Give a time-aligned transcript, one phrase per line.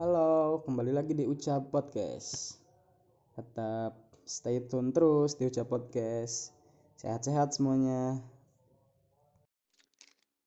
[0.00, 2.56] Halo, kembali lagi di Ucap Podcast.
[3.36, 6.56] Tetap stay tune terus di Ucap Podcast.
[6.96, 8.16] Sehat-sehat semuanya.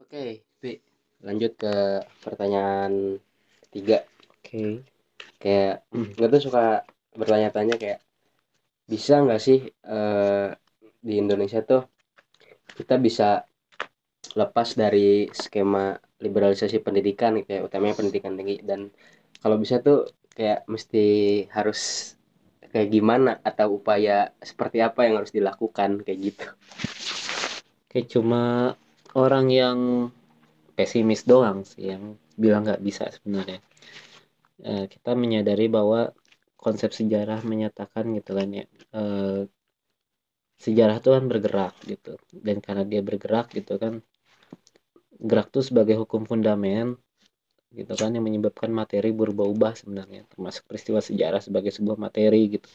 [0.01, 0.81] Oke, Pi.
[1.21, 3.21] Lanjut ke pertanyaan
[3.69, 4.01] ketiga.
[4.33, 4.81] Oke.
[5.37, 5.85] Kayak
[6.17, 6.81] gue tuh suka
[7.13, 8.01] bertanya-tanya kayak
[8.89, 10.49] bisa nggak sih eh,
[10.97, 11.85] di Indonesia tuh
[12.73, 13.45] kita bisa
[14.33, 15.93] lepas dari skema
[16.23, 18.89] liberalisasi pendidikan kayak utamanya pendidikan tinggi dan
[19.43, 21.05] kalau bisa tuh kayak mesti
[21.51, 22.13] harus
[22.71, 26.47] kayak gimana atau upaya seperti apa yang harus dilakukan kayak gitu.
[27.91, 28.73] Kayak cuma
[29.13, 29.79] orang yang
[30.73, 33.59] pesimis doang sih yang bilang nggak bisa sebenarnya.
[34.63, 36.09] Eh, kita menyadari bahwa
[36.55, 39.43] konsep sejarah menyatakan gitu kan ya eh,
[40.63, 43.99] sejarah tuh kan bergerak gitu dan karena dia bergerak gitu kan
[45.19, 46.95] gerak tuh sebagai hukum fundament
[47.79, 52.69] gitu kan yang menyebabkan materi berubah-ubah sebenarnya termasuk peristiwa sejarah sebagai sebuah materi gitu.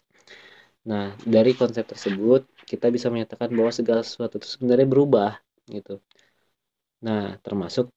[0.90, 5.32] Nah dari konsep tersebut kita bisa menyatakan bahwa segala sesuatu itu sebenarnya berubah
[5.70, 6.00] gitu.
[7.06, 7.90] Nah termasuk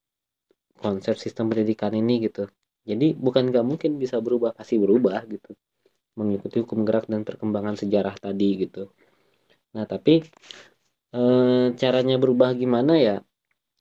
[0.81, 2.49] konsep sistem pendidikan ini gitu.
[2.89, 5.51] Jadi bukan nggak mungkin bisa berubah pasti berubah gitu.
[6.19, 8.89] Mengikuti hukum gerak dan perkembangan sejarah tadi gitu.
[9.75, 10.21] Nah tapi
[11.15, 11.21] e,
[11.81, 13.17] caranya berubah gimana ya?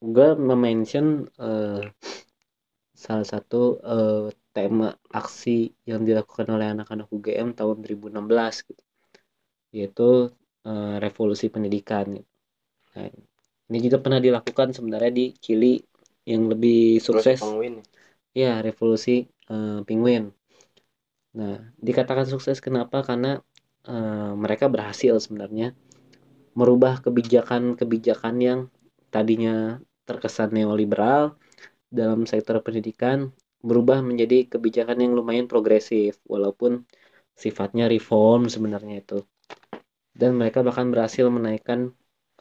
[0.03, 1.06] Gue mention
[1.39, 1.48] e,
[3.01, 3.97] salah satu e,
[4.53, 8.84] tema aksi yang dilakukan oleh anak-anak UGM tahun 2016 gitu
[9.73, 10.29] yaitu
[10.61, 12.28] e, revolusi pendidikan gitu.
[12.93, 13.09] nah,
[13.73, 15.81] ini juga pernah dilakukan sebenarnya di Chili
[16.28, 17.41] yang lebih sukses
[18.37, 19.56] ya revolusi e,
[19.89, 20.28] penguin
[21.31, 23.06] Nah, dikatakan sukses kenapa?
[23.06, 23.39] Karena
[23.87, 25.78] uh, mereka berhasil sebenarnya
[26.59, 28.61] merubah kebijakan-kebijakan yang
[29.15, 31.39] tadinya terkesan neoliberal
[31.98, 33.19] dalam sektor pendidikan
[33.60, 36.86] berubah menjadi kebijakan yang lumayan progresif walaupun
[37.36, 39.19] sifatnya reform sebenarnya itu.
[40.20, 41.92] Dan mereka bahkan berhasil menaikkan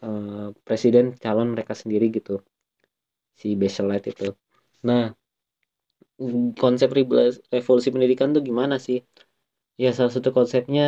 [0.06, 2.42] uh, presiden calon mereka sendiri gitu.
[3.40, 4.30] Si Bachelet itu.
[4.88, 5.04] Nah,
[6.62, 6.90] konsep
[7.56, 8.98] revolusi pendidikan tuh gimana sih?
[9.84, 10.84] Ya salah satu konsepnya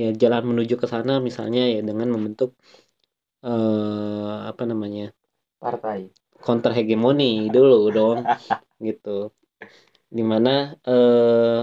[0.00, 2.50] ya jalan menuju ke sana misalnya ya dengan membentuk
[3.46, 5.04] eh, apa namanya
[5.62, 5.98] partai
[6.46, 7.24] counter hegemoni
[7.54, 8.18] dulu dong
[8.88, 9.10] gitu.
[10.16, 10.50] Di mana
[10.90, 11.62] eh,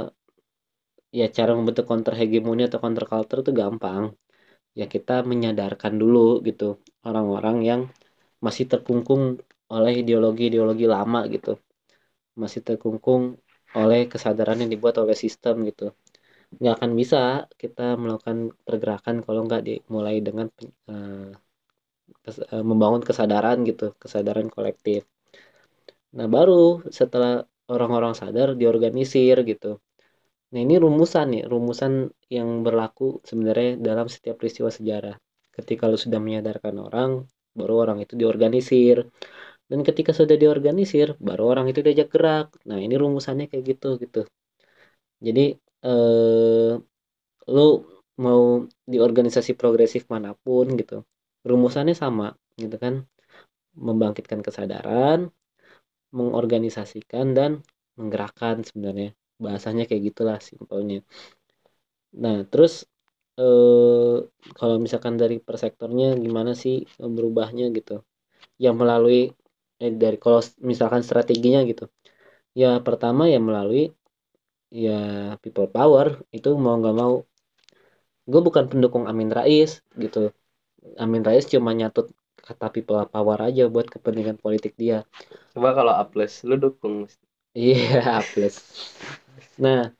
[1.19, 4.03] ya cara membentuk counter hegemoni atau counter culture itu gampang.
[4.79, 6.65] Ya kita menyadarkan dulu gitu
[7.09, 7.81] orang-orang yang
[8.45, 9.23] masih terkungkung
[9.75, 11.51] oleh ideologi-ideologi lama gitu.
[12.41, 13.21] Masih terkungkung
[13.81, 15.93] oleh kesadaran yang dibuat oleh sistem gitu.
[16.59, 17.17] Nggak akan bisa
[17.61, 20.47] kita melakukan pergerakan kalau nggak dimulai dengan
[20.91, 21.29] uh,
[22.69, 25.01] membangun kesadaran gitu kesadaran kolektif.
[26.17, 27.41] Nah baru setelah
[27.73, 29.81] orang-orang sadar diorganisir gitu.
[30.53, 31.93] Nah ini rumusan nih rumusan
[32.29, 35.15] yang berlaku sebenarnya dalam setiap peristiwa sejarah.
[35.53, 37.11] Ketika lu sudah menyadarkan orang
[37.57, 38.97] baru orang itu diorganisir.
[39.69, 42.47] Dan ketika sudah diorganisir baru orang itu diajak gerak.
[42.69, 44.21] Nah ini rumusannya kayak gitu gitu.
[45.25, 45.41] Jadi
[45.87, 46.71] eh,
[47.55, 47.67] lu
[48.25, 48.41] mau
[48.91, 51.01] di organisasi progresif mana pun gitu
[51.49, 52.27] rumusannya sama
[52.61, 52.95] gitu kan.
[53.77, 55.19] Membangkitkan kesadaran
[56.17, 57.51] mengorganisasikan dan
[57.99, 59.09] menggerakkan sebenarnya.
[59.43, 61.01] Bahasanya kayak gitulah simpelnya.
[62.23, 62.73] Nah terus
[63.41, 64.15] eh,
[64.57, 66.75] kalau misalkan dari persektornya gimana sih
[67.17, 67.93] berubahnya gitu?
[68.63, 69.21] Yang melalui
[69.83, 71.85] eh, dari kalau misalkan strateginya gitu.
[72.61, 73.83] Ya pertama ya melalui
[74.83, 74.91] ya
[75.43, 77.15] people power itu mau nggak mau.
[78.31, 79.71] Gue bukan pendukung Amin Rais
[80.03, 80.31] gitu
[80.99, 82.11] Amin Rais cuma nyatut
[82.43, 85.07] kata people power aja buat kepentingan politik dia.
[85.55, 87.07] Coba kalau A plus lu dukung.
[87.53, 88.55] Iya yeah, A plus
[89.53, 89.93] nah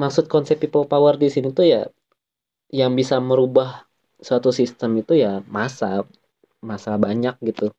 [0.00, 1.82] maksud konsep people power di sini tuh ya
[2.72, 3.86] yang bisa merubah
[4.18, 6.02] suatu sistem itu ya masa
[6.64, 7.70] masa banyak gitu.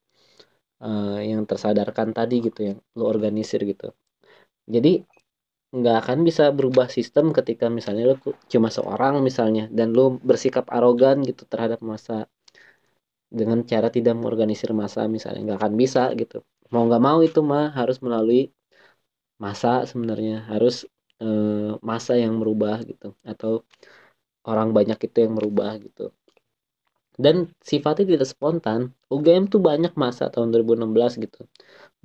[0.78, 3.90] Uh, yang tersadarkan tadi gitu yang lo organisir gitu.
[4.70, 5.02] Jadi
[5.76, 8.14] nggak akan bisa berubah sistem ketika misalnya lo
[8.52, 12.24] cuma seorang misalnya dan lo bersikap arogan gitu terhadap masa
[13.28, 16.40] dengan cara tidak mengorganisir masa misalnya nggak akan bisa gitu.
[16.72, 18.48] Mau nggak mau itu mah harus melalui
[19.44, 20.74] masa sebenarnya harus
[21.22, 23.52] eh, masa yang merubah gitu atau
[24.50, 26.02] orang banyak itu yang merubah gitu.
[27.24, 27.36] Dan
[27.70, 28.80] sifatnya tidak spontan.
[29.14, 31.40] UGM tuh banyak masa tahun 2016 gitu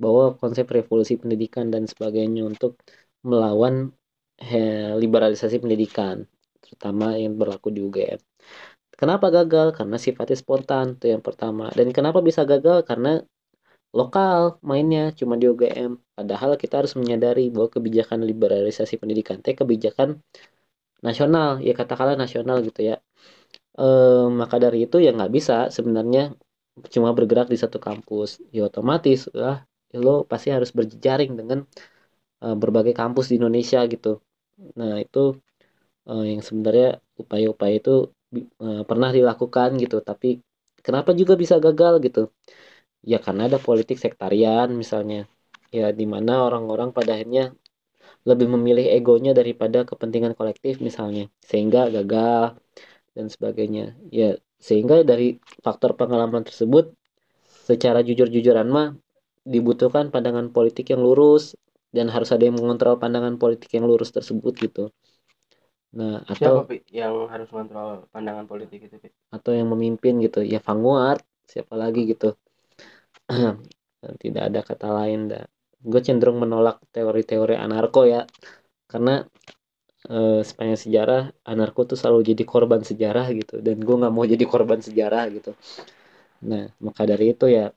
[0.02, 2.72] bahwa konsep revolusi pendidikan dan sebagainya untuk
[3.24, 3.90] melawan
[5.02, 6.26] liberalisasi pendidikan
[6.60, 8.20] terutama yang berlaku di UGM
[9.00, 9.74] kenapa gagal?
[9.78, 11.70] Karena sifatnya spontan itu yang pertama.
[11.74, 12.86] Dan kenapa bisa gagal?
[12.88, 13.20] Karena
[13.94, 20.18] lokal mainnya cuma di UGM padahal kita harus menyadari bahwa kebijakan liberalisasi pendidikan teh kebijakan
[21.06, 22.96] nasional ya katakanlah nasional gitu ya.
[23.78, 23.86] E,
[24.34, 26.34] maka dari itu ya nggak bisa sebenarnya
[26.90, 28.42] cuma bergerak di satu kampus.
[28.50, 29.62] Ya otomatis lah
[29.94, 31.62] lo pasti harus berjejaring dengan
[32.44, 34.20] e, berbagai kampus di Indonesia gitu.
[34.80, 35.22] Nah itu
[36.10, 36.88] e, yang sebenarnya
[37.22, 37.94] upaya-upaya itu
[38.64, 39.96] e, pernah dilakukan gitu.
[40.08, 40.28] Tapi
[40.86, 42.22] kenapa juga bisa gagal gitu?
[43.04, 45.20] Ya karena ada politik sektarian misalnya.
[45.74, 47.44] Ya di mana orang-orang pada akhirnya
[48.28, 51.24] lebih memilih egonya daripada kepentingan kolektif misalnya.
[51.44, 52.56] Sehingga gagal
[53.16, 53.96] dan sebagainya.
[54.12, 56.94] Ya sehingga dari faktor pengalaman tersebut
[57.68, 58.88] secara jujur-jujuran mah
[59.44, 61.52] dibutuhkan pandangan politik yang lurus
[61.94, 64.84] dan harus ada yang mengontrol pandangan politik yang lurus tersebut gitu.
[65.98, 69.08] Nah atau Siapa Pi, yang harus mengontrol pandangan politik itu Pi?
[69.36, 70.40] atau yang memimpin gitu.
[70.46, 71.20] Ya Vanguard
[71.52, 72.28] siapa lagi gitu.
[74.22, 75.20] Tidak ada kata lain.
[75.32, 75.44] Dah
[75.84, 78.22] gue cenderung menolak teori-teori anarko ya.
[78.90, 79.22] Karena
[80.10, 83.54] eh, sepanjang sejarah anarko tuh selalu jadi korban sejarah gitu.
[83.66, 85.50] Dan gue nggak mau jadi korban sejarah gitu.
[86.50, 87.72] Nah maka dari itu ya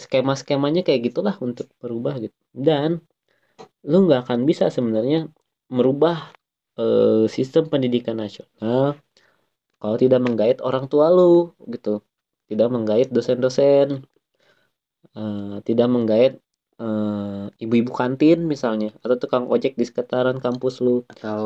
[0.00, 2.36] skema-skemanya kayak gitulah untuk merubah gitu.
[2.52, 2.90] Dan
[3.90, 5.28] lu nggak akan bisa sebenarnya
[5.76, 6.16] merubah
[6.80, 8.98] eh, sistem pendidikan nasional
[9.80, 12.04] kalau tidak menggait orang tua lu gitu.
[12.50, 13.88] Tidak menggait dosen-dosen
[15.16, 16.32] eh, tidak menggait
[16.80, 21.06] eh, ibu-ibu kantin misalnya atau tukang ojek di sekitaran kampus lu.
[21.12, 21.44] Atau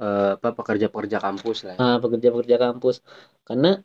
[0.00, 1.80] eh, apa pekerja-pekerja kampus lah ya.
[1.82, 2.96] ah, pekerja-pekerja kampus.
[3.46, 3.76] Karena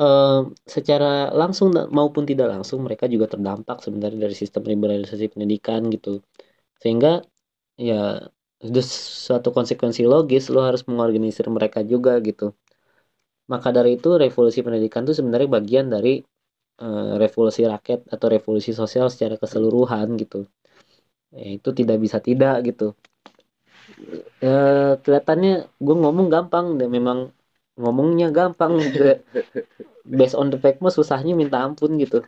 [0.00, 0.40] eh,
[0.74, 6.22] secara langsung maupun tidak langsung mereka juga terdampak sebenarnya dari sistem liberalisasi pendidikan gitu
[6.82, 7.22] sehingga
[7.78, 8.28] ya
[8.66, 8.80] itu
[9.28, 12.54] suatu konsekuensi logis lo harus mengorganisir mereka juga gitu.
[13.52, 16.20] Maka dari itu revolusi pendidikan itu sebenarnya bagian dari
[16.84, 20.46] eh, revolusi rakyat atau revolusi sosial secara keseluruhan gitu.
[21.34, 22.94] Ya, itu tidak bisa tidak gitu.
[24.42, 24.50] Ya,
[25.02, 25.52] kelihatannya
[25.84, 27.18] gue ngomong gampang dan memang
[27.80, 29.18] ngomongnya gampang gitu.
[30.04, 32.24] based on the fact mah susahnya minta ampun gitu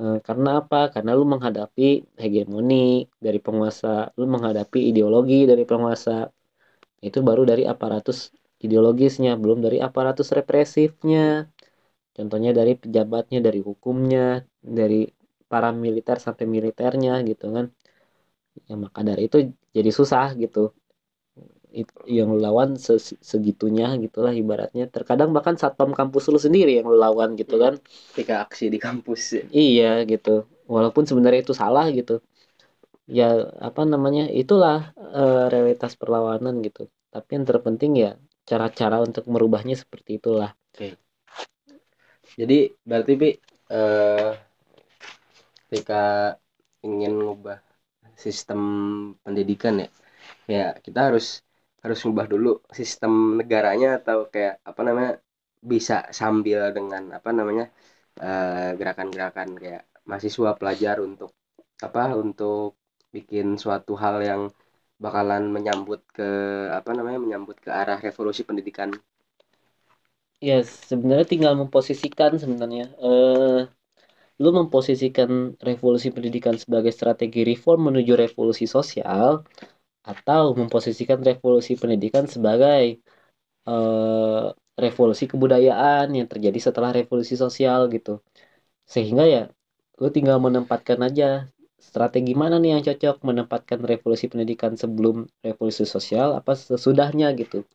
[0.00, 0.76] Eh, karena apa?
[0.94, 1.82] Karena lu menghadapi
[2.22, 2.74] hegemoni
[3.24, 6.12] dari penguasa lu menghadapi ideologi dari penguasa.
[7.08, 8.18] Itu baru dari aparatus
[8.64, 11.20] ideologisnya belum dari aparatus represifnya.
[12.16, 14.20] Contohnya dari pejabatnya dari hukumnya
[14.78, 14.96] dari
[15.50, 17.66] para militer sampai militernya gitu kan.
[18.68, 19.36] Ya maka dari itu
[19.76, 20.58] jadi susah gitu.
[20.70, 20.81] It-
[22.06, 24.86] yang lu lawan se- segitunya gitulah ibaratnya.
[24.88, 27.80] Terkadang bahkan satpam kampus lu sendiri yang lu lawan gitu kan.
[28.12, 29.22] Ketika aksi di kampus.
[29.34, 29.42] Ya.
[29.50, 30.46] iya gitu.
[30.68, 32.20] Walaupun sebenarnya itu salah gitu.
[33.08, 36.88] Ya apa namanya itulah eh, realitas perlawanan gitu.
[37.12, 38.10] Tapi yang terpenting ya
[38.48, 40.52] cara-cara untuk merubahnya seperti itulah.
[42.32, 43.28] Jadi berarti Pi
[43.72, 44.32] eh,
[45.68, 46.36] ketika
[46.84, 47.58] ingin ngubah
[48.12, 48.60] sistem
[49.24, 49.88] pendidikan ya
[50.50, 51.40] ya kita harus
[51.82, 52.48] harus ngubah dulu
[52.80, 55.12] sistem negaranya atau kayak apa namanya
[55.72, 57.64] bisa sambil dengan apa namanya
[58.26, 61.30] eh, gerakan-gerakan kayak mahasiswa pelajar untuk
[61.86, 62.78] apa untuk
[63.14, 64.42] bikin suatu hal yang
[65.04, 66.28] bakalan menyambut ke
[66.78, 68.90] apa namanya menyambut ke arah revolusi pendidikan.
[70.48, 70.56] Ya
[70.90, 72.84] sebenarnya tinggal memposisikan sebenarnya.
[72.98, 73.60] Eh
[74.42, 75.30] lu memposisikan
[75.68, 79.44] revolusi pendidikan sebagai strategi reform menuju revolusi sosial
[80.02, 82.98] atau memposisikan revolusi pendidikan sebagai
[83.68, 84.46] eh,
[84.84, 88.20] revolusi kebudayaan yang terjadi setelah revolusi sosial gitu.
[88.86, 89.42] Sehingga ya
[90.00, 91.46] lu tinggal menempatkan aja
[91.78, 97.66] strategi mana nih yang cocok menempatkan revolusi pendidikan sebelum revolusi sosial apa sesudahnya gitu.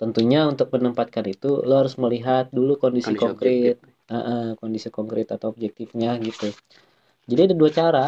[0.00, 3.76] Tentunya untuk menempatkan itu lo harus melihat dulu kondisi, Kondisi konkret.
[4.10, 6.48] ah, kondisi konkret atau objektifnya gitu.
[7.30, 8.04] Jadi ada dua cara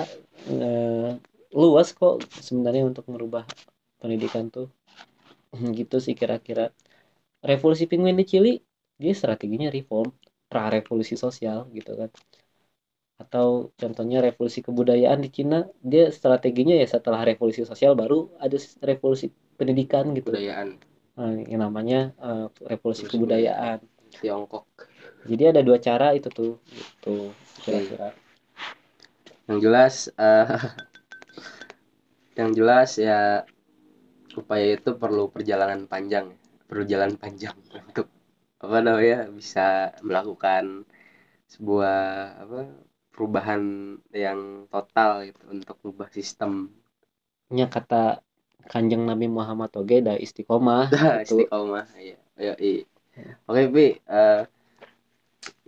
[0.50, 1.11] eh,
[1.52, 3.44] luas kok sebenarnya untuk merubah
[4.00, 4.68] pendidikan tuh.
[5.78, 6.73] Gitu sih kira-kira.
[7.42, 8.52] Revolusi penguin di Chili
[8.97, 10.14] dia strateginya reform
[10.47, 12.11] pra revolusi sosial gitu kan.
[13.18, 18.54] Atau contohnya revolusi kebudayaan di Cina dia strateginya ya setelah revolusi sosial baru ada
[18.85, 20.30] revolusi pendidikan gitu.
[20.35, 20.78] Kebudayaan.
[21.18, 23.78] Nah, yang namanya eh, revolusi Revolusi kebudayaan.
[24.23, 24.64] Tiongkok.
[25.26, 27.32] Jadi ada dua cara itu tuh gitu
[27.62, 28.14] kira-kira.
[29.50, 30.47] Yang jelas eh,
[32.39, 33.45] yang jelas ya
[34.33, 36.33] upaya itu perlu perjalanan panjang
[36.73, 37.53] perlu jalan panjang
[37.89, 38.09] untuk
[38.62, 40.87] apa namanya bisa melakukan
[41.51, 42.01] sebuah
[42.47, 42.61] apa
[43.12, 43.61] perubahan
[44.15, 46.73] yang total gitu untuk mengubah sistem.
[47.53, 48.25] Nya kata
[48.71, 50.89] kanjeng Nabi Muhammad oge da istiqomah.
[50.89, 51.45] Dah, gitu.
[51.45, 52.89] istiqomah ya ya i.
[53.45, 54.43] oke Pi Eh,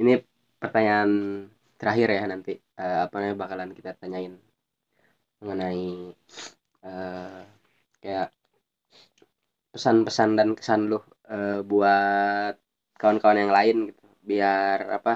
[0.00, 0.16] ini
[0.56, 1.10] pertanyaan
[1.76, 4.40] terakhir ya nanti eh, apa namanya bakalan kita tanyain
[5.42, 5.84] mengenai
[6.84, 7.42] eh,
[8.02, 8.28] kayak
[9.72, 10.98] pesan-pesan dan kesan lu
[11.34, 12.54] eh, buat
[13.00, 14.02] kawan-kawan yang lain gitu.
[14.30, 15.12] Biar apa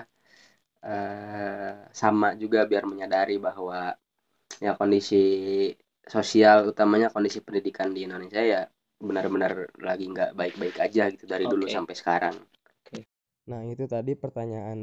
[0.87, 1.73] eh,
[2.03, 3.79] sama juga biar menyadari bahwa
[4.65, 5.17] ya kondisi
[6.15, 8.63] sosial utamanya kondisi pendidikan di Indonesia ya
[9.09, 9.53] benar-benar
[9.89, 11.75] lagi nggak baik-baik aja gitu dari dulu Oke.
[11.77, 12.37] sampai sekarang.
[13.51, 14.81] Nah, itu tadi pertanyaan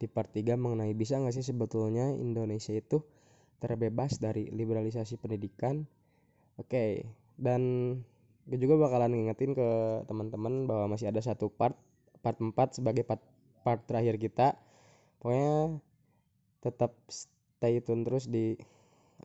[0.00, 2.98] di part 3 mengenai bisa nggak sih sebetulnya Indonesia itu
[3.60, 5.84] terbebas dari liberalisasi pendidikan.
[6.56, 7.04] Oke,
[7.36, 7.62] dan
[8.48, 9.68] gue juga bakalan ngingetin ke
[10.08, 11.76] teman-teman bahwa masih ada satu part,
[12.24, 13.22] part 4 sebagai part,
[13.62, 14.56] part terakhir kita.
[15.20, 15.80] Pokoknya
[16.64, 18.56] tetap stay tune terus di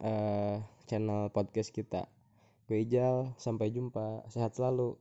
[0.04, 0.56] eh,
[0.88, 2.08] channel podcast kita.
[2.68, 4.28] Gue Ijal, sampai jumpa.
[4.32, 4.98] Sehat selalu.